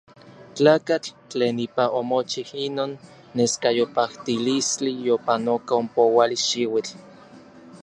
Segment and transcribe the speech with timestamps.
[0.55, 2.91] Tlakatl tlen ipa omochij inon
[3.35, 6.93] neskayopajtilistli yopanoka ompouali xiuitl.